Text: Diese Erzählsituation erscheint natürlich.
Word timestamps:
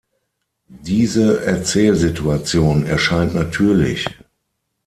Diese 0.67 1.45
Erzählsituation 1.45 2.87
erscheint 2.87 3.35
natürlich. 3.35 4.07